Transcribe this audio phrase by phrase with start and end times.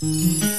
[0.00, 0.57] 嗯。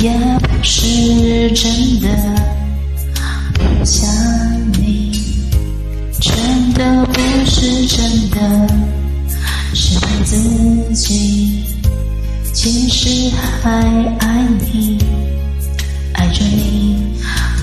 [0.00, 0.82] 也不是
[1.52, 2.36] 真的
[3.84, 4.08] 想
[4.78, 5.12] 你，
[6.22, 6.32] 全
[6.72, 8.68] 都不是真的，
[9.74, 9.94] 是
[10.24, 11.64] 自己
[12.54, 13.70] 其实还
[14.20, 14.98] 爱你，
[16.14, 16.96] 爱着你，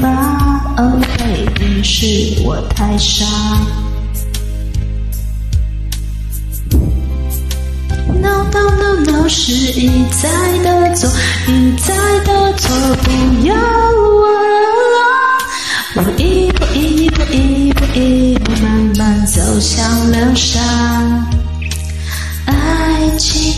[0.00, 0.08] 吧
[0.78, 3.24] o h baby，是我太傻。
[8.20, 9.90] No No No No，是一
[10.22, 10.28] 再
[10.64, 11.10] 的错，
[11.48, 12.68] 一再的错，
[13.02, 13.54] 不要
[14.22, 14.48] 问。
[15.96, 20.60] 我一步一步，一步一步，慢慢走向流沙。
[22.46, 23.52] 爱情，